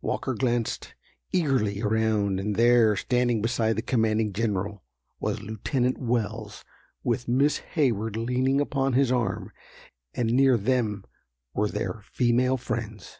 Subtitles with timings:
[0.00, 0.94] Walker glanced
[1.30, 4.82] eagerly around, and there, standing beside the commanding General,
[5.20, 6.64] was Lieutenant Wells,
[7.02, 9.52] with Miss Hayward leaning upon his arm,
[10.14, 11.04] and near them
[11.52, 13.18] were their female friends.